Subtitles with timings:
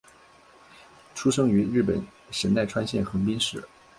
[1.13, 3.63] 出生于日本神奈川县横滨市。